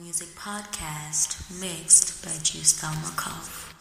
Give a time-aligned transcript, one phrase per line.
[0.00, 3.73] Music Podcast, mixed by Juice Dalmakov.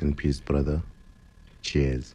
[0.00, 0.82] Rest in peace, brother.
[1.62, 2.14] Cheers.